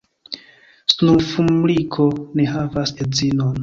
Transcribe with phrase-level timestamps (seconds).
[0.93, 3.59] Snufmumriko ne havas edzinon.